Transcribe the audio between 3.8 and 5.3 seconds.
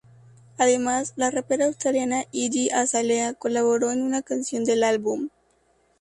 en una canción del álbum.